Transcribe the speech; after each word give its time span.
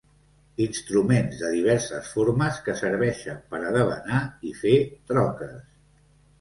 Instruments 0.63 1.37
de 1.41 1.51
diverses 1.55 2.09
formes 2.15 2.59
que 2.69 2.75
serveixen 2.81 3.39
per 3.53 3.63
a 3.69 3.77
debanar 3.79 4.25
i 4.53 4.57
fer 4.65 4.77
troques. 5.15 5.65